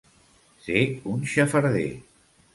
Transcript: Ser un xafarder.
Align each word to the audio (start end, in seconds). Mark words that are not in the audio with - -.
Ser 0.67 0.81
un 1.13 1.21
xafarder. 1.35 1.87